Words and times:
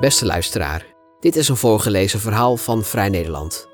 Beste 0.00 0.26
luisteraar, 0.26 0.86
dit 1.20 1.36
is 1.36 1.48
een 1.48 1.56
voorgelezen 1.56 2.20
verhaal 2.20 2.56
van 2.56 2.84
Vrij 2.84 3.08
Nederland. 3.08 3.68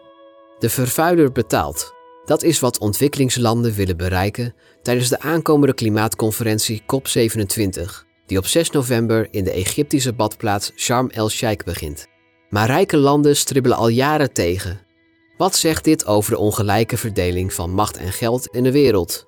De 0.59 0.71
vervuiler 0.71 1.33
betaalt. 1.33 1.95
Dat 2.25 2.43
is 2.43 2.61
wat 2.61 2.79
ontwikkelingslanden 2.79 3.73
willen 3.73 3.97
bereiken 3.97 4.55
tijdens 4.83 5.09
de 5.09 5.21
aankomende 5.21 5.75
klimaatconferentie 5.75 6.83
COP27, 6.83 7.83
die 8.27 8.39
op 8.39 8.47
6 8.47 8.71
november 8.71 9.29
in 9.31 9.45
de 9.45 9.51
Egyptische 9.51 10.13
badplaats 10.13 10.73
Sharm 10.77 11.09
el-Sheikh 11.11 11.65
begint. 11.65 12.07
Maar 12.51 12.67
rijke 12.67 12.97
landen 12.97 13.37
stribbelen 13.37 13.77
al 13.77 13.89
jaren 13.89 14.33
tegen. 14.33 14.81
Wat 15.37 15.57
zegt 15.57 15.85
dit 15.85 16.07
over 16.07 16.31
de 16.31 16.39
ongelijke 16.39 16.97
verdeling 16.97 17.53
van 17.53 17.71
macht 17.71 17.97
en 17.97 18.13
geld 18.13 18.47
in 18.47 18.63
de 18.63 18.73
wereld? 18.73 19.27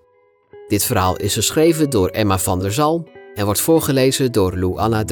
Dit 0.69 0.85
verhaal 0.85 1.17
is 1.17 1.35
geschreven 1.35 1.91
door 1.91 2.09
Emma 2.09 2.39
van 2.39 2.59
der 2.59 2.73
Zalm 2.73 3.09
en 3.35 3.45
wordt 3.45 3.61
voorgelezen 3.61 4.33
door 4.33 4.57
Lou 4.57 4.79
Anna 4.79 5.05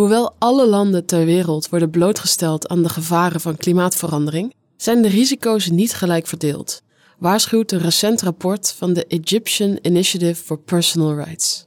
Hoewel 0.00 0.34
alle 0.38 0.66
landen 0.66 1.06
ter 1.06 1.24
wereld 1.24 1.68
worden 1.68 1.90
blootgesteld 1.90 2.68
aan 2.68 2.82
de 2.82 2.88
gevaren 2.88 3.40
van 3.40 3.56
klimaatverandering, 3.56 4.54
zijn 4.76 5.02
de 5.02 5.08
risico's 5.08 5.68
niet 5.70 5.94
gelijk 5.94 6.26
verdeeld, 6.26 6.82
waarschuwt 7.18 7.72
een 7.72 7.80
recent 7.80 8.22
rapport 8.22 8.74
van 8.76 8.92
de 8.92 9.06
Egyptian 9.06 9.78
Initiative 9.82 10.42
for 10.42 10.58
Personal 10.58 11.14
Rights. 11.14 11.64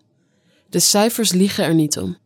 De 0.70 0.80
cijfers 0.80 1.32
liegen 1.32 1.64
er 1.64 1.73
niet 1.73 1.98
om. 1.98 2.18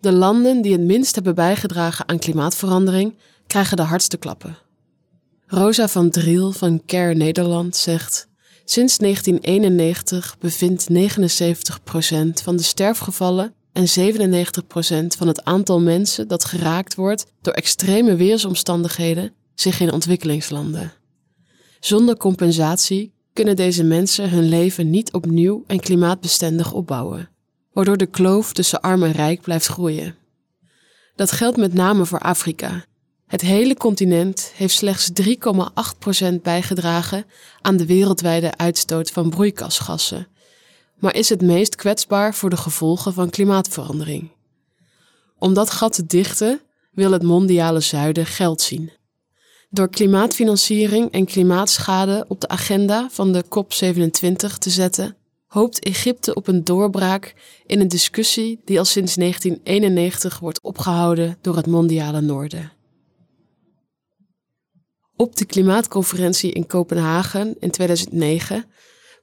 De 0.00 0.12
landen 0.12 0.62
die 0.62 0.72
het 0.72 0.80
minst 0.80 1.14
hebben 1.14 1.34
bijgedragen 1.34 2.08
aan 2.08 2.18
klimaatverandering 2.18 3.14
krijgen 3.46 3.76
de 3.76 3.82
hardste 3.82 4.16
klappen. 4.16 4.58
Rosa 5.46 5.88
van 5.88 6.10
Driel 6.10 6.52
van 6.52 6.82
Care 6.86 7.14
Nederland 7.14 7.76
zegt: 7.76 8.28
Sinds 8.64 8.98
1991 8.98 10.36
bevindt 10.38 10.88
79% 10.90 10.94
van 12.42 12.56
de 12.56 12.62
sterfgevallen 12.62 13.54
en 13.76 14.14
97% 14.14 15.06
van 15.06 15.26
het 15.26 15.44
aantal 15.44 15.80
mensen 15.80 16.28
dat 16.28 16.44
geraakt 16.44 16.94
wordt 16.94 17.26
door 17.40 17.52
extreme 17.52 18.16
weersomstandigheden 18.16 19.32
zich 19.54 19.80
in 19.80 19.92
ontwikkelingslanden. 19.92 20.92
Zonder 21.80 22.16
compensatie 22.16 23.12
kunnen 23.32 23.56
deze 23.56 23.84
mensen 23.84 24.30
hun 24.30 24.48
leven 24.48 24.90
niet 24.90 25.12
opnieuw 25.12 25.64
en 25.66 25.80
klimaatbestendig 25.80 26.72
opbouwen, 26.72 27.28
waardoor 27.72 27.96
de 27.96 28.06
kloof 28.06 28.52
tussen 28.52 28.80
arm 28.80 29.02
en 29.02 29.12
rijk 29.12 29.40
blijft 29.40 29.66
groeien. 29.66 30.14
Dat 31.16 31.32
geldt 31.32 31.56
met 31.56 31.74
name 31.74 32.06
voor 32.06 32.20
Afrika. 32.20 32.84
Het 33.26 33.40
hele 33.40 33.74
continent 33.74 34.52
heeft 34.54 34.74
slechts 34.74 35.10
3,8% 35.22 36.34
bijgedragen 36.42 37.24
aan 37.60 37.76
de 37.76 37.86
wereldwijde 37.86 38.56
uitstoot 38.56 39.10
van 39.10 39.30
broeikasgassen 39.30 40.28
maar 40.98 41.14
is 41.14 41.28
het 41.28 41.42
meest 41.42 41.74
kwetsbaar 41.74 42.34
voor 42.34 42.50
de 42.50 42.56
gevolgen 42.56 43.12
van 43.12 43.30
klimaatverandering. 43.30 44.30
Om 45.38 45.54
dat 45.54 45.70
gat 45.70 45.92
te 45.92 46.06
dichten 46.06 46.60
wil 46.92 47.12
het 47.12 47.22
mondiale 47.22 47.80
zuiden 47.80 48.26
geld 48.26 48.60
zien. 48.60 48.90
Door 49.70 49.88
klimaatfinanciering 49.88 51.10
en 51.10 51.24
klimaatschade 51.24 52.24
op 52.28 52.40
de 52.40 52.48
agenda 52.48 53.08
van 53.10 53.32
de 53.32 53.44
COP27 53.44 54.58
te 54.58 54.70
zetten, 54.70 55.16
hoopt 55.46 55.84
Egypte 55.84 56.34
op 56.34 56.46
een 56.46 56.64
doorbraak 56.64 57.34
in 57.66 57.80
een 57.80 57.88
discussie 57.88 58.60
die 58.64 58.78
al 58.78 58.84
sinds 58.84 59.14
1991 59.14 60.38
wordt 60.38 60.60
opgehouden 60.60 61.38
door 61.40 61.56
het 61.56 61.66
mondiale 61.66 62.20
noorden. 62.20 62.72
Op 65.16 65.36
de 65.36 65.44
klimaatconferentie 65.44 66.52
in 66.52 66.66
Kopenhagen 66.66 67.56
in 67.60 67.70
2009 67.70 68.64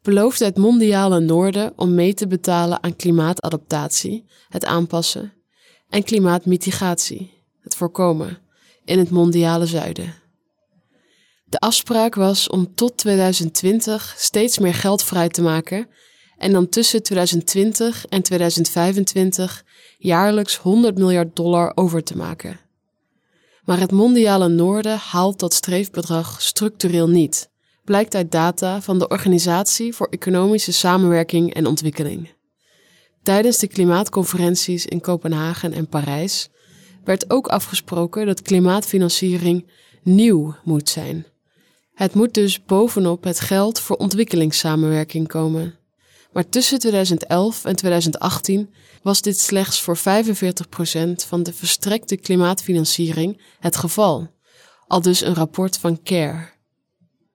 beloofde 0.04 0.46
het 0.46 0.58
mondiale 0.58 1.20
noorden 1.20 1.74
om 1.76 1.94
mee 1.94 2.14
te 2.14 2.28
betalen 2.28 2.84
aan 2.84 2.96
klimaatadaptatie, 2.96 4.26
het 4.50 4.66
aanpassen, 4.66 5.34
en 5.90 6.04
klimaatmitigatie, 6.04 7.32
het 7.62 7.76
voorkomen, 7.76 8.38
in 8.86 9.00
het 9.00 9.10
mondiale 9.10 9.66
zuiden. 9.66 10.14
De 11.46 11.60
afspraak 11.60 12.16
was 12.16 12.50
om 12.50 12.76
tot 12.76 12.98
2020 12.98 14.14
steeds 14.18 14.60
meer 14.60 14.74
geld 14.74 15.04
vrij 15.04 15.30
te 15.30 15.42
maken 15.42 15.88
en 16.38 16.52
dan 16.52 16.70
tussen 16.70 17.04
2020 17.04 18.06
en 18.06 18.22
2025 18.22 19.66
jaarlijks 19.98 20.58
100 20.58 20.98
miljard 20.98 21.36
dollar 21.36 21.72
over 21.76 22.04
te 22.04 22.18
maken. 22.18 22.60
Maar 23.64 23.80
het 23.80 23.92
mondiale 23.92 24.48
noorden 24.48 24.98
haalt 24.98 25.40
dat 25.40 25.54
streefbedrag 25.54 26.42
structureel 26.42 27.10
niet 27.10 27.52
blijkt 27.84 28.16
uit 28.16 28.32
data 28.32 28.82
van 28.82 29.00
de 29.00 29.08
Organisatie 29.08 29.94
voor 29.94 30.08
Economische 30.10 30.72
Samenwerking 30.72 31.54
en 31.54 31.66
Ontwikkeling. 31.66 32.34
Tijdens 33.24 33.58
de 33.58 33.68
klimaatconferenties 33.68 34.86
in 34.86 35.02
Kopenhagen 35.02 35.74
en 35.74 35.88
Parijs 35.88 36.50
werd 37.04 37.30
ook 37.30 37.48
afgesproken 37.48 38.26
dat 38.26 38.42
klimaatfinanciering 38.42 39.72
nieuw 40.04 40.56
moet 40.64 40.90
zijn. 40.90 41.26
Het 41.94 42.14
moet 42.14 42.34
dus 42.34 42.66
bovenop 42.66 43.24
het 43.24 43.40
geld 43.40 43.80
voor 43.80 43.96
ontwikkelingssamenwerking 43.96 45.28
komen. 45.28 45.76
Maar 46.32 46.50
tussen 46.50 46.80
2011 46.80 47.66
en 47.66 47.76
2018 47.76 48.74
was 49.02 49.22
dit 49.22 49.40
slechts 49.40 49.82
voor 49.82 49.98
45% 49.98 50.02
van 51.28 51.44
de 51.44 51.54
verstrekte 51.54 52.18
klimaatfinanciering 52.18 53.42
het 53.60 53.76
geval, 53.76 54.28
al 54.88 55.02
dus 55.02 55.22
een 55.22 55.36
rapport 55.36 55.78
van 55.78 56.04
CARE. 56.04 56.53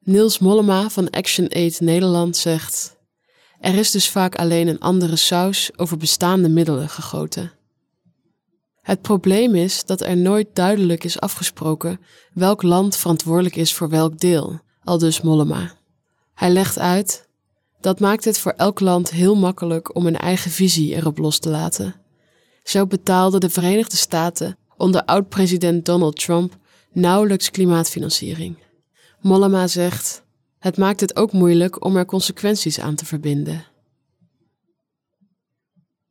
Niels 0.09 0.39
Mollema 0.39 0.89
van 0.89 1.11
Action 1.11 1.49
Aid 1.53 1.81
Nederland 1.81 2.37
zegt: 2.37 2.97
Er 3.61 3.75
is 3.75 3.91
dus 3.91 4.11
vaak 4.11 4.37
alleen 4.37 4.69
een 4.69 4.81
andere 4.81 5.17
saus 5.17 5.71
over 5.77 5.97
bestaande 5.97 6.49
middelen 6.49 6.89
gegoten. 6.89 7.53
Het 8.81 9.03
probleem 9.03 9.55
is 9.55 9.85
dat 9.85 10.01
er 10.01 10.17
nooit 10.17 10.49
duidelijk 10.53 11.05
is 11.05 11.21
afgesproken 11.21 12.01
welk 12.33 12.63
land 12.63 12.97
verantwoordelijk 12.97 13.57
is 13.57 13.75
voor 13.75 13.89
welk 13.89 14.19
deel, 14.19 14.61
aldus 14.85 15.21
Mollema. 15.21 15.73
Hij 16.35 16.51
legt 16.51 16.79
uit: 16.79 17.29
Dat 17.81 18.01
maakt 18.01 18.25
het 18.25 18.39
voor 18.39 18.53
elk 18.53 18.81
land 18.81 19.11
heel 19.11 19.37
makkelijk 19.37 19.95
om 19.95 20.07
een 20.07 20.19
eigen 20.19 20.51
visie 20.51 20.95
erop 20.95 21.19
los 21.19 21.39
te 21.39 21.49
laten. 21.49 21.95
Zo 22.63 22.87
betaalden 22.87 23.41
de 23.41 23.51
Verenigde 23.51 23.97
Staten 23.97 24.59
onder 24.77 25.05
oud-president 25.05 25.85
Donald 25.85 26.17
Trump 26.17 26.57
nauwelijks 26.93 27.51
klimaatfinanciering. 27.51 28.57
Mollema 29.21 29.67
zegt: 29.67 30.23
Het 30.59 30.77
maakt 30.77 31.01
het 31.01 31.17
ook 31.17 31.33
moeilijk 31.33 31.85
om 31.85 31.97
er 31.97 32.05
consequenties 32.05 32.81
aan 32.81 32.95
te 32.95 33.05
verbinden. 33.05 33.67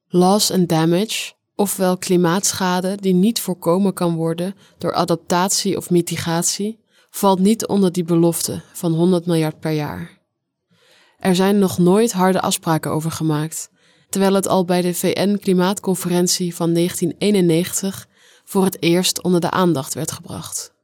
Loss 0.07 0.51
and 0.51 0.69
damage, 0.69 1.34
ofwel 1.56 1.97
klimaatschade 1.97 2.96
die 2.96 3.13
niet 3.13 3.40
voorkomen 3.40 3.94
kan 3.94 4.16
worden 4.16 4.56
door 4.78 4.94
adaptatie 4.94 5.78
of 5.78 5.90
mitigatie, 5.90 6.79
valt 7.09 7.40
niet 7.40 7.67
onder 7.67 7.91
die 7.91 8.03
belofte 8.03 8.62
van 8.73 8.94
100 8.94 9.25
miljard 9.25 9.59
per 9.59 9.72
jaar. 9.72 10.17
Er 11.19 11.35
zijn 11.35 11.59
nog 11.59 11.78
nooit 11.78 12.12
harde 12.12 12.41
afspraken 12.41 12.91
over 12.91 13.12
gemaakt, 13.12 13.69
terwijl 14.09 14.34
het 14.34 14.47
al 14.47 14.66
bij 14.66 14.81
de 14.81 14.94
VN-klimaatconferentie 14.94 16.56
van 16.56 16.73
1991 16.73 18.07
voor 18.44 18.63
het 18.63 18.81
eerst 18.81 19.23
onder 19.23 19.41
de 19.41 19.51
aandacht 19.51 19.94
werd 19.94 20.12
gebracht. 20.12 20.75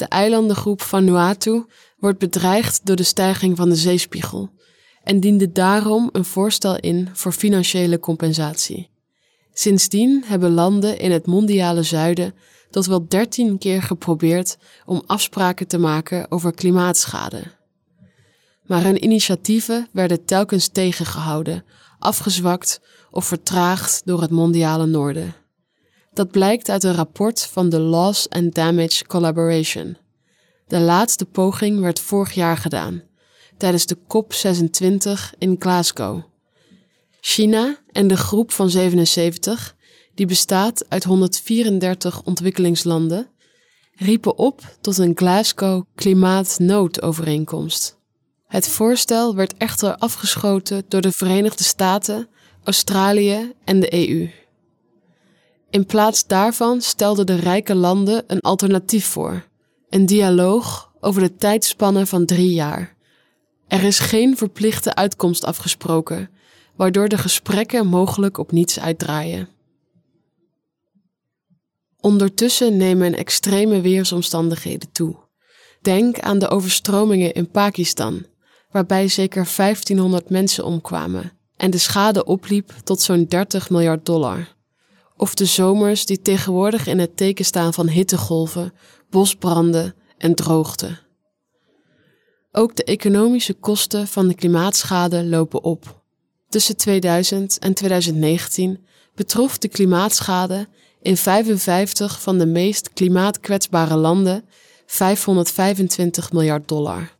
De 0.00 0.06
eilandengroep 0.06 0.82
Vanuatu 0.82 1.64
wordt 1.98 2.18
bedreigd 2.18 2.80
door 2.86 2.96
de 2.96 3.02
stijging 3.02 3.56
van 3.56 3.68
de 3.68 3.74
zeespiegel 3.74 4.50
en 5.02 5.20
diende 5.20 5.52
daarom 5.52 6.08
een 6.12 6.24
voorstel 6.24 6.76
in 6.76 7.08
voor 7.12 7.32
financiële 7.32 7.98
compensatie. 7.98 8.90
Sindsdien 9.52 10.24
hebben 10.26 10.52
landen 10.52 10.98
in 10.98 11.10
het 11.10 11.26
mondiale 11.26 11.82
zuiden 11.82 12.34
tot 12.70 12.86
wel 12.86 13.08
dertien 13.08 13.58
keer 13.58 13.82
geprobeerd 13.82 14.56
om 14.84 15.02
afspraken 15.06 15.66
te 15.66 15.78
maken 15.78 16.30
over 16.30 16.54
klimaatschade. 16.54 17.42
Maar 18.66 18.82
hun 18.82 19.04
initiatieven 19.04 19.88
werden 19.92 20.24
telkens 20.24 20.68
tegengehouden, 20.68 21.64
afgezwakt 21.98 22.80
of 23.10 23.24
vertraagd 23.26 24.02
door 24.04 24.20
het 24.20 24.30
mondiale 24.30 24.86
noorden. 24.86 25.34
Dat 26.12 26.30
blijkt 26.30 26.68
uit 26.68 26.84
een 26.84 26.94
rapport 26.94 27.46
van 27.46 27.68
de 27.68 27.78
Loss 27.78 28.28
and 28.28 28.54
Damage 28.54 29.04
Collaboration. 29.06 29.96
De 30.70 30.80
laatste 30.80 31.24
poging 31.24 31.80
werd 31.80 32.00
vorig 32.00 32.32
jaar 32.32 32.56
gedaan, 32.56 33.02
tijdens 33.56 33.86
de 33.86 33.96
COP26 33.96 35.10
in 35.38 35.56
Glasgow. 35.58 36.22
China 37.20 37.78
en 37.92 38.08
de 38.08 38.16
groep 38.16 38.52
van 38.52 38.70
77, 38.70 39.76
die 40.14 40.26
bestaat 40.26 40.84
uit 40.88 41.04
134 41.04 42.22
ontwikkelingslanden, 42.22 43.28
riepen 43.94 44.38
op 44.38 44.76
tot 44.80 44.98
een 44.98 45.12
Glasgow 45.14 45.84
klimaatnoodovereenkomst. 45.94 47.98
Het 48.46 48.68
voorstel 48.68 49.34
werd 49.34 49.54
echter 49.56 49.96
afgeschoten 49.96 50.84
door 50.88 51.00
de 51.00 51.12
Verenigde 51.12 51.64
Staten, 51.64 52.28
Australië 52.64 53.52
en 53.64 53.80
de 53.80 54.08
EU. 54.08 54.30
In 55.70 55.86
plaats 55.86 56.26
daarvan 56.26 56.80
stelden 56.80 57.26
de 57.26 57.36
rijke 57.36 57.74
landen 57.74 58.24
een 58.26 58.40
alternatief 58.40 59.06
voor: 59.06 59.48
een 59.90 60.06
dialoog 60.06 60.92
over 61.00 61.22
de 61.22 61.36
tijdspanne 61.36 62.06
van 62.06 62.26
drie 62.26 62.52
jaar. 62.52 62.96
Er 63.68 63.82
is 63.82 63.98
geen 63.98 64.36
verplichte 64.36 64.94
uitkomst 64.94 65.44
afgesproken, 65.44 66.30
waardoor 66.76 67.08
de 67.08 67.18
gesprekken 67.18 67.86
mogelijk 67.86 68.38
op 68.38 68.52
niets 68.52 68.80
uitdraaien. 68.80 69.48
Ondertussen 72.00 72.76
nemen 72.76 73.16
extreme 73.16 73.80
weersomstandigheden 73.80 74.92
toe. 74.92 75.16
Denk 75.80 76.20
aan 76.20 76.38
de 76.38 76.48
overstromingen 76.48 77.32
in 77.32 77.50
Pakistan, 77.50 78.26
waarbij 78.70 79.08
zeker 79.08 79.48
1500 79.56 80.30
mensen 80.30 80.64
omkwamen 80.64 81.32
en 81.56 81.70
de 81.70 81.78
schade 81.78 82.24
opliep 82.24 82.72
tot 82.84 83.00
zo'n 83.00 83.24
30 83.24 83.70
miljard 83.70 84.06
dollar. 84.06 84.54
Of 85.20 85.34
de 85.34 85.44
zomers 85.44 86.06
die 86.06 86.20
tegenwoordig 86.20 86.86
in 86.86 86.98
het 86.98 87.16
teken 87.16 87.44
staan 87.44 87.74
van 87.74 87.88
hittegolven, 87.88 88.72
bosbranden 89.10 89.94
en 90.18 90.34
droogte. 90.34 90.98
Ook 92.52 92.76
de 92.76 92.84
economische 92.84 93.54
kosten 93.54 94.06
van 94.06 94.28
de 94.28 94.34
klimaatschade 94.34 95.24
lopen 95.24 95.64
op. 95.64 96.02
Tussen 96.48 96.76
2000 96.76 97.58
en 97.58 97.74
2019 97.74 98.86
betrof 99.14 99.58
de 99.58 99.68
klimaatschade 99.68 100.68
in 101.02 101.16
55 101.16 102.20
van 102.20 102.38
de 102.38 102.46
meest 102.46 102.92
klimaatkwetsbare 102.92 103.96
landen 103.96 104.44
525 104.86 106.32
miljard 106.32 106.68
dollar. 106.68 107.16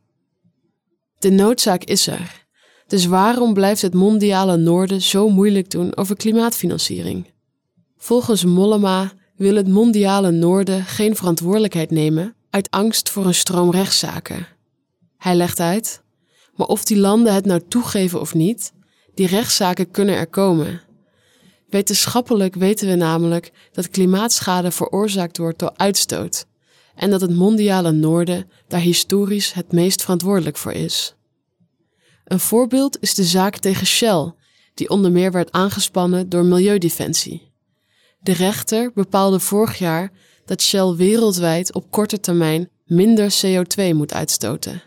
De 1.19 1.29
noodzaak 1.29 1.83
is 1.83 2.07
er. 2.07 2.45
Dus 2.87 3.05
waarom 3.05 3.53
blijft 3.53 3.81
het 3.81 3.93
mondiale 3.93 4.57
noorden 4.57 5.01
zo 5.01 5.29
moeilijk 5.29 5.69
doen 5.69 5.97
over 5.97 6.15
klimaatfinanciering? 6.15 7.25
Volgens 8.03 8.45
Mollema 8.45 9.11
wil 9.35 9.55
het 9.55 9.67
mondiale 9.67 10.31
noorden 10.31 10.85
geen 10.85 11.15
verantwoordelijkheid 11.15 11.91
nemen 11.91 12.35
uit 12.49 12.69
angst 12.69 13.09
voor 13.09 13.25
een 13.25 13.33
stroom 13.33 13.71
rechtszaken. 13.71 14.47
Hij 15.17 15.35
legt 15.35 15.59
uit, 15.59 16.01
maar 16.55 16.67
of 16.67 16.83
die 16.83 16.97
landen 16.97 17.33
het 17.33 17.45
nou 17.45 17.61
toegeven 17.67 18.19
of 18.19 18.33
niet, 18.33 18.73
die 19.13 19.27
rechtszaken 19.27 19.91
kunnen 19.91 20.15
er 20.15 20.27
komen. 20.27 20.81
Wetenschappelijk 21.69 22.55
weten 22.55 22.87
we 22.87 22.95
namelijk 22.95 23.51
dat 23.71 23.89
klimaatschade 23.89 24.71
veroorzaakt 24.71 25.37
wordt 25.37 25.59
door 25.59 25.73
uitstoot 25.75 26.45
en 26.95 27.09
dat 27.09 27.21
het 27.21 27.35
mondiale 27.35 27.91
noorden 27.91 28.49
daar 28.67 28.79
historisch 28.79 29.53
het 29.53 29.71
meest 29.71 30.01
verantwoordelijk 30.01 30.57
voor 30.57 30.73
is. 30.73 31.15
Een 32.25 32.39
voorbeeld 32.39 32.97
is 33.01 33.13
de 33.13 33.23
zaak 33.23 33.57
tegen 33.57 33.87
Shell, 33.87 34.33
die 34.73 34.89
onder 34.89 35.11
meer 35.11 35.31
werd 35.31 35.51
aangespannen 35.51 36.29
door 36.29 36.45
Milieudefensie. 36.45 37.50
De 38.23 38.33
rechter 38.33 38.91
bepaalde 38.93 39.39
vorig 39.39 39.77
jaar 39.77 40.11
dat 40.45 40.61
Shell 40.61 40.95
wereldwijd 40.95 41.73
op 41.73 41.91
korte 41.91 42.19
termijn 42.19 42.69
minder 42.85 43.33
CO2 43.45 43.95
moet 43.95 44.13
uitstoten. 44.13 44.83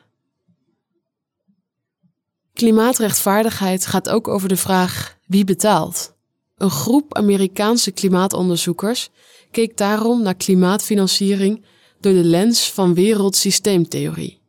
Klimaatrechtvaardigheid 2.53 3.87
gaat 3.87 4.09
ook 4.09 4.29
over 4.29 4.49
de 4.49 4.57
vraag 4.57 5.17
wie 5.27 5.45
betaalt. 5.45 6.15
Een 6.57 6.71
groep 6.71 7.15
Amerikaanse 7.15 7.91
klimaatonderzoekers 7.91 9.11
keek 9.51 9.77
daarom 9.77 10.23
naar 10.23 10.35
klimaatfinanciering 10.35 11.65
door 12.01 12.13
de 12.13 12.25
lens 12.25 12.73
van 12.73 12.95
wereldsysteemtheorie. 12.95 14.41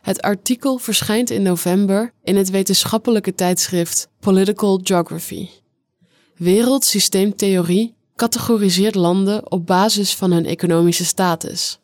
Het 0.00 0.22
artikel 0.22 0.78
verschijnt 0.78 1.30
in 1.30 1.42
november 1.42 2.12
in 2.22 2.36
het 2.36 2.50
wetenschappelijke 2.50 3.34
tijdschrift 3.34 4.08
Political 4.20 4.80
Geography. 4.82 5.48
Wereldsysteemtheorie 6.34 7.95
categoriseert 8.16 8.94
landen 8.94 9.50
op 9.50 9.66
basis 9.66 10.14
van 10.14 10.32
hun 10.32 10.46
economische 10.46 11.04
status. 11.04 11.80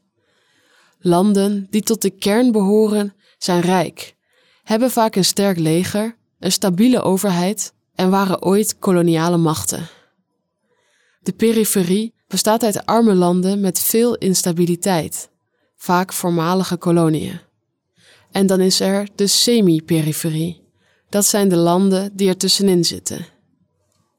Landen 0.98 1.66
die 1.70 1.82
tot 1.82 2.02
de 2.02 2.10
kern 2.10 2.52
behoren 2.52 3.14
zijn 3.38 3.60
rijk, 3.60 4.16
hebben 4.62 4.90
vaak 4.90 5.16
een 5.16 5.24
sterk 5.24 5.58
leger, 5.58 6.16
een 6.38 6.52
stabiele 6.52 7.02
overheid 7.02 7.72
en 7.94 8.10
waren 8.10 8.42
ooit 8.42 8.78
koloniale 8.78 9.36
machten. 9.36 9.88
De 11.22 11.32
periferie 11.32 12.14
bestaat 12.28 12.62
uit 12.62 12.86
arme 12.86 13.14
landen 13.14 13.60
met 13.60 13.80
veel 13.80 14.16
instabiliteit, 14.16 15.30
vaak 15.76 16.12
voormalige 16.12 16.76
koloniën. 16.76 17.40
En 18.30 18.46
dan 18.46 18.60
is 18.60 18.80
er 18.80 19.08
de 19.14 19.26
semi-periferie. 19.26 20.62
Dat 21.08 21.24
zijn 21.24 21.48
de 21.48 21.56
landen 21.56 22.16
die 22.16 22.28
er 22.28 22.36
tussenin 22.36 22.84
zitten. 22.84 23.26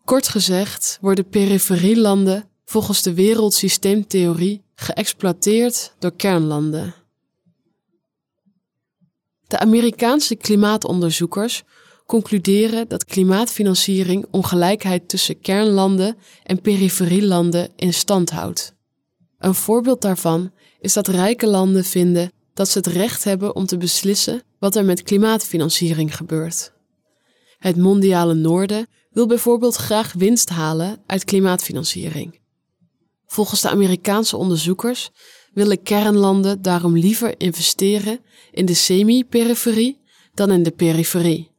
Kort 0.05 0.27
gezegd 0.27 0.97
worden 1.01 1.29
periferielanden 1.29 2.49
volgens 2.65 3.01
de 3.01 3.13
wereldsysteemtheorie 3.13 4.61
geëxploiteerd 4.75 5.93
door 5.99 6.15
kernlanden. 6.15 6.95
De 9.47 9.59
Amerikaanse 9.59 10.35
klimaatonderzoekers 10.35 11.63
concluderen 12.05 12.87
dat 12.87 13.05
klimaatfinanciering 13.05 14.25
ongelijkheid 14.31 15.09
tussen 15.09 15.39
kernlanden 15.39 16.17
en 16.43 16.61
periferielanden 16.61 17.69
in 17.75 17.93
stand 17.93 18.29
houdt. 18.29 18.73
Een 19.37 19.55
voorbeeld 19.55 20.01
daarvan 20.01 20.51
is 20.79 20.93
dat 20.93 21.07
rijke 21.07 21.47
landen 21.47 21.83
vinden 21.83 22.31
dat 22.53 22.69
ze 22.69 22.77
het 22.77 22.87
recht 22.87 23.23
hebben 23.23 23.55
om 23.55 23.65
te 23.65 23.77
beslissen 23.77 24.43
wat 24.59 24.75
er 24.75 24.85
met 24.85 25.03
klimaatfinanciering 25.03 26.15
gebeurt. 26.15 26.73
Het 27.63 27.77
mondiale 27.77 28.33
noorden 28.33 28.87
wil 29.11 29.27
bijvoorbeeld 29.27 29.75
graag 29.75 30.13
winst 30.13 30.49
halen 30.49 31.01
uit 31.05 31.23
klimaatfinanciering. 31.23 32.39
Volgens 33.25 33.61
de 33.61 33.69
Amerikaanse 33.69 34.37
onderzoekers 34.37 35.09
willen 35.53 35.83
kernlanden 35.83 36.61
daarom 36.61 36.97
liever 36.97 37.39
investeren 37.39 38.19
in 38.51 38.65
de 38.65 38.73
semi-periferie 38.73 40.01
dan 40.33 40.51
in 40.51 40.63
de 40.63 40.71
periferie, 40.71 41.51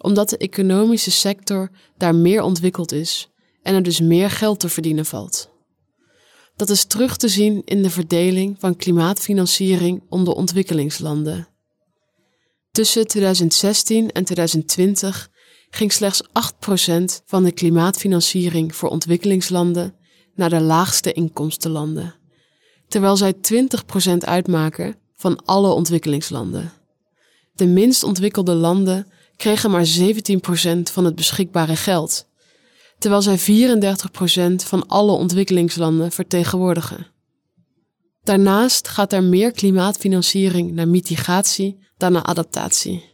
omdat 0.00 0.28
de 0.28 0.36
economische 0.36 1.10
sector 1.10 1.70
daar 1.96 2.14
meer 2.14 2.42
ontwikkeld 2.42 2.92
is 2.92 3.28
en 3.62 3.74
er 3.74 3.82
dus 3.82 4.00
meer 4.00 4.30
geld 4.30 4.60
te 4.60 4.68
verdienen 4.68 5.06
valt. 5.06 5.50
Dat 6.56 6.70
is 6.70 6.84
terug 6.84 7.16
te 7.16 7.28
zien 7.28 7.62
in 7.64 7.82
de 7.82 7.90
verdeling 7.90 8.56
van 8.58 8.76
klimaatfinanciering 8.76 10.02
onder 10.08 10.34
ontwikkelingslanden. 10.34 11.48
Tussen 12.70 13.06
2016 13.06 14.10
en 14.10 14.24
2020 14.24 15.30
ging 15.70 15.92
slechts 15.92 16.22
8% 16.22 17.22
van 17.24 17.44
de 17.44 17.52
klimaatfinanciering 17.52 18.74
voor 18.76 18.88
ontwikkelingslanden 18.88 19.94
naar 20.34 20.50
de 20.50 20.60
laagste 20.60 21.12
inkomstenlanden, 21.12 22.14
terwijl 22.88 23.16
zij 23.16 23.34
20% 24.12 24.16
uitmaken 24.18 24.96
van 25.16 25.44
alle 25.44 25.70
ontwikkelingslanden. 25.70 26.72
De 27.54 27.66
minst 27.66 28.02
ontwikkelde 28.02 28.54
landen 28.54 29.06
kregen 29.36 29.70
maar 29.70 29.86
17% 29.98 30.02
van 30.92 31.04
het 31.04 31.14
beschikbare 31.14 31.76
geld, 31.76 32.26
terwijl 32.98 33.22
zij 33.22 33.38
34% 33.38 34.54
van 34.54 34.86
alle 34.86 35.12
ontwikkelingslanden 35.12 36.12
vertegenwoordigen. 36.12 37.06
Daarnaast 38.22 38.88
gaat 38.88 39.12
er 39.12 39.22
meer 39.22 39.52
klimaatfinanciering 39.52 40.72
naar 40.72 40.88
mitigatie 40.88 41.78
dan 41.96 42.12
naar 42.12 42.22
adaptatie. 42.22 43.07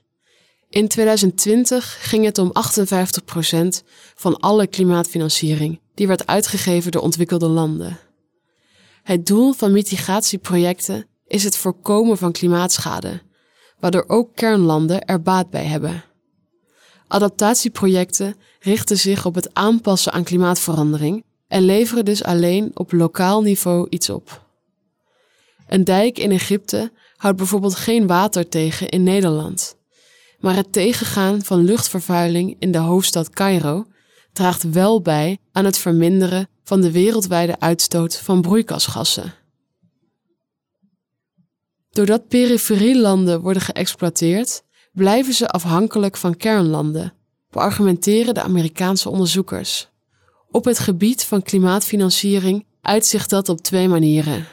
In 0.75 0.89
2020 0.89 1.97
ging 2.01 2.25
het 2.25 2.39
om 2.39 2.53
58% 2.53 3.67
van 4.15 4.37
alle 4.37 4.67
klimaatfinanciering 4.67 5.81
die 5.95 6.07
werd 6.07 6.27
uitgegeven 6.27 6.93
door 6.93 7.03
ontwikkelde 7.03 7.47
landen. 7.47 7.99
Het 9.03 9.27
doel 9.27 9.53
van 9.53 9.73
mitigatieprojecten 9.73 11.07
is 11.27 11.45
het 11.45 11.57
voorkomen 11.57 12.19
van 12.19 12.33
klimaatschade, 12.33 13.23
waardoor 13.81 14.05
ook 14.07 14.35
kernlanden 14.35 15.05
er 15.05 15.23
baat 15.23 15.51
bij 15.51 15.65
hebben. 15.65 16.05
Adaptatieprojecten 17.09 18.37
richten 18.61 18.99
zich 18.99 19.27
op 19.27 19.35
het 19.35 19.55
aanpassen 19.55 20.13
aan 20.13 20.25
klimaatverandering 20.25 21.25
en 21.49 21.63
leveren 21.63 22.05
dus 22.05 22.25
alleen 22.25 22.71
op 22.75 22.93
lokaal 22.93 23.43
niveau 23.43 23.87
iets 23.91 24.11
op. 24.11 24.47
Een 25.69 25.85
dijk 25.85 26.19
in 26.19 26.31
Egypte 26.31 26.93
houdt 27.17 27.37
bijvoorbeeld 27.37 27.75
geen 27.75 28.07
water 28.07 28.49
tegen 28.49 28.89
in 28.89 29.03
Nederland. 29.03 29.83
Maar 30.45 30.57
het 30.57 30.73
tegengaan 30.73 31.45
van 31.45 31.65
luchtvervuiling 31.65 32.57
in 32.59 32.73
de 32.73 32.79
hoofdstad 32.79 33.31
Cairo 33.31 33.87
draagt 34.33 34.71
wel 34.71 35.03
bij 35.03 35.39
aan 35.53 35.65
het 35.65 35.79
verminderen 35.79 36.49
van 36.65 36.81
de 36.81 36.91
wereldwijde 36.91 37.61
uitstoot 37.61 38.17
van 38.17 38.41
broeikasgassen. 38.43 39.35
Doordat 41.91 42.29
periferielanden 42.29 43.41
worden 43.41 43.63
geëxploiteerd, 43.63 44.63
blijven 44.93 45.35
ze 45.35 45.49
afhankelijk 45.49 46.17
van 46.17 46.37
kernlanden, 46.37 47.13
beargumenteren 47.51 48.35
de 48.35 48.43
Amerikaanse 48.43 49.11
onderzoekers. 49.11 49.89
Op 50.51 50.65
het 50.65 50.79
gebied 50.79 51.25
van 51.25 51.43
klimaatfinanciering 51.43 52.67
uitzicht 52.81 53.31
dat 53.31 53.49
op 53.49 53.61
twee 53.61 53.89
manieren. 53.89 54.47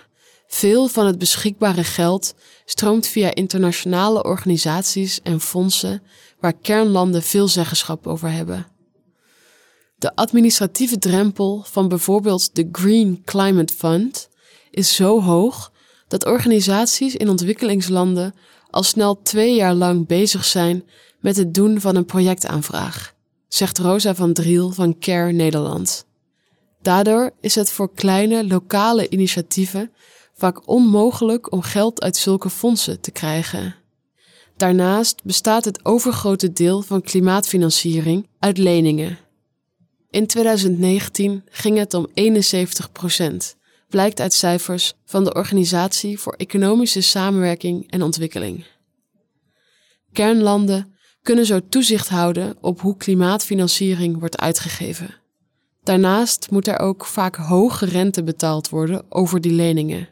Veel 0.53 0.87
van 0.87 1.05
het 1.05 1.17
beschikbare 1.17 1.83
geld 1.83 2.33
stroomt 2.65 3.07
via 3.07 3.33
internationale 3.33 4.23
organisaties 4.23 5.21
en 5.21 5.41
fondsen 5.41 6.03
waar 6.39 6.53
kernlanden 6.53 7.23
veel 7.23 7.47
zeggenschap 7.47 8.07
over 8.07 8.31
hebben. 8.31 8.67
De 9.97 10.15
administratieve 10.15 10.97
drempel 10.97 11.63
van 11.67 11.87
bijvoorbeeld 11.87 12.55
de 12.55 12.69
Green 12.71 13.21
Climate 13.25 13.73
Fund 13.73 14.29
is 14.71 14.95
zo 14.95 15.21
hoog 15.21 15.71
dat 16.07 16.25
organisaties 16.25 17.15
in 17.15 17.29
ontwikkelingslanden 17.29 18.35
al 18.69 18.83
snel 18.83 19.21
twee 19.21 19.55
jaar 19.55 19.73
lang 19.73 20.07
bezig 20.07 20.45
zijn 20.45 20.83
met 21.19 21.37
het 21.37 21.53
doen 21.53 21.81
van 21.81 21.95
een 21.95 22.05
projectaanvraag, 22.05 23.13
zegt 23.47 23.77
Rosa 23.77 24.15
van 24.15 24.33
Driel 24.33 24.71
van 24.71 24.99
Care 24.99 25.31
Nederland. 25.31 26.05
Daardoor 26.81 27.31
is 27.41 27.55
het 27.55 27.71
voor 27.71 27.93
kleine 27.93 28.47
lokale 28.47 29.09
initiatieven 29.09 29.91
vaak 30.33 30.67
onmogelijk 30.67 31.51
om 31.51 31.61
geld 31.61 32.01
uit 32.01 32.17
zulke 32.17 32.49
fondsen 32.49 33.01
te 33.01 33.11
krijgen. 33.11 33.75
Daarnaast 34.57 35.23
bestaat 35.23 35.65
het 35.65 35.85
overgrote 35.85 36.51
deel 36.51 36.81
van 36.81 37.01
klimaatfinanciering 37.01 38.27
uit 38.39 38.57
leningen. 38.57 39.17
In 40.09 40.27
2019 40.27 41.43
ging 41.45 41.77
het 41.77 41.93
om 41.93 42.07
71 42.13 42.91
procent, 42.91 43.55
blijkt 43.89 44.19
uit 44.19 44.33
cijfers 44.33 44.93
van 45.05 45.23
de 45.23 45.33
Organisatie 45.33 46.19
voor 46.19 46.33
Economische 46.33 47.01
Samenwerking 47.01 47.91
en 47.91 48.01
Ontwikkeling. 48.01 48.65
Kernlanden 50.11 50.95
kunnen 51.21 51.45
zo 51.45 51.59
toezicht 51.69 52.09
houden 52.09 52.57
op 52.61 52.81
hoe 52.81 52.97
klimaatfinanciering 52.97 54.19
wordt 54.19 54.37
uitgegeven. 54.37 55.15
Daarnaast 55.83 56.51
moet 56.51 56.67
er 56.67 56.79
ook 56.79 57.05
vaak 57.05 57.35
hoge 57.35 57.85
rente 57.85 58.23
betaald 58.23 58.69
worden 58.69 59.05
over 59.09 59.41
die 59.41 59.51
leningen. 59.51 60.09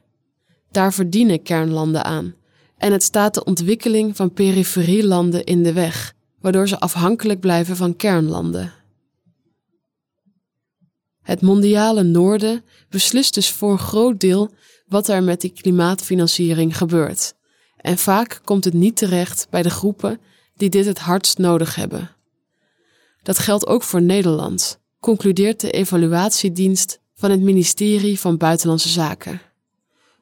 Daar 0.72 0.94
verdienen 0.94 1.44
kernlanden 1.44 2.06
aan. 2.06 2.36
En 2.78 2.92
het 2.92 3.04
staat 3.04 3.34
de 3.34 3.44
ontwikkeling 3.44 4.16
van 4.16 4.34
periferielanden 4.34 5.44
in 5.44 5.64
de 5.64 5.74
weg, 5.74 6.14
waardoor 6.42 6.68
ze 6.68 6.80
afhankelijk 6.80 7.40
blijven 7.40 7.76
van 7.76 7.96
kernlanden. 7.96 8.74
Het 11.22 11.42
mondiale 11.42 12.04
noorden 12.04 12.64
beslist 12.90 13.34
dus 13.34 13.52
voor 13.52 13.72
een 13.72 13.80
groot 13.80 14.20
deel 14.20 14.52
wat 14.88 15.08
er 15.08 15.24
met 15.24 15.42
die 15.42 15.52
klimaatfinanciering 15.52 16.78
gebeurt. 16.78 17.34
En 17.78 17.98
vaak 17.98 18.42
komt 18.44 18.64
het 18.64 18.74
niet 18.74 18.98
terecht 18.98 19.48
bij 19.50 19.62
de 19.62 19.70
groepen 19.70 20.20
die 20.56 20.70
dit 20.70 20.86
het 20.86 21.00
hardst 21.00 21.38
nodig 21.38 21.76
hebben. 21.76 22.16
Dat 23.24 23.40
geldt 23.40 23.68
ook 23.68 23.84
voor 23.84 24.02
Nederland, 24.02 24.80
concludeert 25.00 25.60
de 25.60 25.72
evaluatiedienst 25.72 27.00
van 27.16 27.32
het 27.32 27.42
ministerie 27.42 28.20
van 28.20 28.38
Buitenlandse 28.38 28.90
Zaken. 28.90 29.42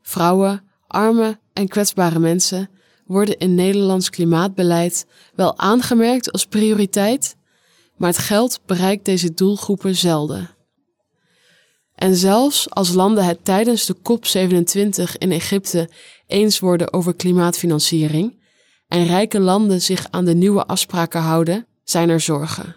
Vrouwen, 0.07 0.63
arme 0.87 1.39
en 1.53 1.67
kwetsbare 1.67 2.19
mensen 2.19 2.69
worden 3.05 3.37
in 3.37 3.55
Nederlands 3.55 4.09
klimaatbeleid 4.09 5.05
wel 5.35 5.57
aangemerkt 5.57 6.31
als 6.31 6.45
prioriteit, 6.45 7.35
maar 7.97 8.09
het 8.09 8.17
geld 8.17 8.59
bereikt 8.65 9.05
deze 9.05 9.33
doelgroepen 9.33 9.95
zelden. 9.95 10.49
En 11.95 12.15
zelfs 12.15 12.69
als 12.69 12.93
landen 12.93 13.25
het 13.25 13.45
tijdens 13.45 13.85
de 13.85 13.95
COP27 13.95 15.17
in 15.17 15.31
Egypte 15.31 15.89
eens 16.27 16.59
worden 16.59 16.93
over 16.93 17.15
klimaatfinanciering 17.15 18.39
en 18.87 19.05
rijke 19.05 19.39
landen 19.39 19.81
zich 19.81 20.07
aan 20.09 20.25
de 20.25 20.35
nieuwe 20.35 20.65
afspraken 20.65 21.21
houden, 21.21 21.67
zijn 21.83 22.09
er 22.09 22.21
zorgen. 22.21 22.75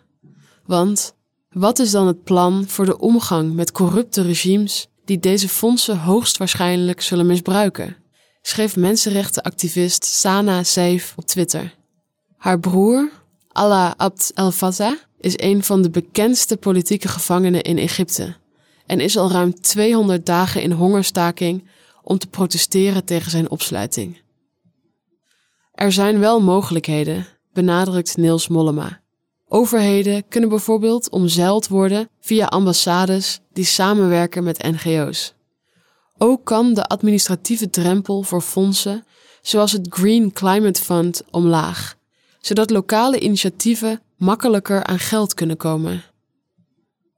Want 0.67 1.15
wat 1.51 1.79
is 1.79 1.91
dan 1.91 2.07
het 2.07 2.23
plan 2.25 2.65
voor 2.67 2.85
de 2.85 2.99
omgang 2.99 3.55
met 3.55 3.73
corrupte 3.73 4.23
regimes 4.23 4.89
die 5.11 5.19
deze 5.19 5.49
fondsen 5.49 5.99
hoogstwaarschijnlijk 5.99 7.01
zullen 7.01 7.27
misbruiken? 7.27 7.97
schreef 8.43 8.77
mensenrechtenactivist 8.77 10.05
Sana 10.05 10.63
Seif 10.63 11.13
op 11.17 11.27
Twitter. 11.27 11.75
Haar 12.37 12.61
broer, 12.61 13.11
Allah 13.53 13.93
Abd 13.97 14.31
el-Fattah, 14.35 14.97
is 15.21 15.35
een 15.37 15.65
van 15.65 15.83
de 15.83 15.91
bekendste 15.91 16.57
politieke 16.57 17.09
gevangenen 17.09 17.63
in 17.63 17.79
Egypte 17.79 18.37
en 18.87 19.01
is 19.01 19.17
al 19.17 19.31
ruim 19.31 19.61
200 19.61 20.27
dagen 20.27 20.63
in 20.63 20.73
hongerstaking 20.73 21.69
om 22.03 22.19
te 22.19 22.27
protesteren 22.27 23.05
tegen 23.05 23.31
zijn 23.31 23.51
opsluiting. 23.51 24.21
Er 25.73 25.93
zijn 25.93 26.19
wel 26.19 26.41
mogelijkheden, 26.41 27.27
benadrukt 27.53 28.17
Niels 28.17 28.49
Mollema. 28.49 29.01
Overheden 29.53 30.29
kunnen 30.29 30.49
bijvoorbeeld 30.49 31.11
omzeild 31.11 31.69
worden 31.69 32.09
via 32.21 32.47
ambassades 32.47 33.41
die 33.53 33.65
samenwerken 33.65 34.45
met 34.45 34.63
NGO's. 34.63 35.35
Ook 36.19 36.45
kan 36.45 36.75
de 36.75 36.85
administratieve 36.85 37.71
drempel 37.71 38.23
voor 38.23 38.41
fondsen, 38.41 39.05
zoals 39.43 39.73
het 39.73 39.87
Green 39.91 40.33
Climate 40.33 40.83
Fund, 40.83 41.23
omlaag, 41.31 41.97
zodat 42.41 42.71
lokale 42.71 43.21
initiatieven 43.21 44.01
makkelijker 44.17 44.85
aan 44.85 44.99
geld 44.99 45.35
kunnen 45.35 45.57
komen. 45.57 46.03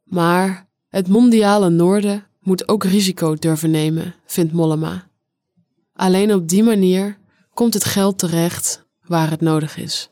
Maar 0.04 0.68
het 0.88 1.08
mondiale 1.08 1.68
noorden 1.68 2.26
moet 2.40 2.68
ook 2.68 2.84
risico 2.84 3.34
durven 3.34 3.70
nemen, 3.70 4.14
vindt 4.26 4.52
Mollema. 4.52 5.08
Alleen 5.94 6.34
op 6.34 6.48
die 6.48 6.62
manier 6.62 7.18
komt 7.54 7.74
het 7.74 7.84
geld 7.84 8.18
terecht 8.18 8.84
waar 9.06 9.30
het 9.30 9.40
nodig 9.40 9.76
is. 9.76 10.12